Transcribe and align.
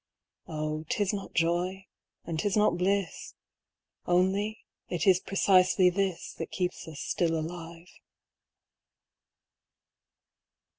O, 0.47 0.83
'tb 0.89 1.13
not 1.13 1.35
joy, 1.35 1.85
and 2.25 2.39
'tis 2.39 2.57
not 2.57 2.75
bliss. 2.75 3.35
Only 4.07 4.65
it 4.89 5.05
is 5.05 5.19
precisely 5.19 5.91
this 5.91 6.33
That 6.39 6.49
keeps 6.49 6.87
us 6.87 6.99
still 6.99 7.39
alive. 7.39 7.85